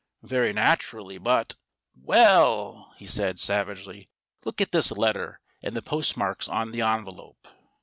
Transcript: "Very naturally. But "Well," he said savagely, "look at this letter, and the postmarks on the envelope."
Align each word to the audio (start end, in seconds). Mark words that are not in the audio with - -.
"Very 0.23 0.51
naturally. 0.51 1.19
But 1.19 1.53
"Well," 1.93 2.95
he 2.97 3.05
said 3.05 3.37
savagely, 3.37 4.09
"look 4.43 4.59
at 4.59 4.71
this 4.71 4.89
letter, 4.91 5.39
and 5.61 5.77
the 5.77 5.83
postmarks 5.83 6.49
on 6.49 6.71
the 6.71 6.81
envelope." 6.81 7.47